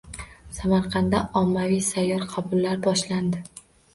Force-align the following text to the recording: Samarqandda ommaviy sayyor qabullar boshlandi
Samarqandda 0.59 1.19
ommaviy 1.41 1.83
sayyor 1.89 2.25
qabullar 2.33 2.83
boshlandi 2.87 3.45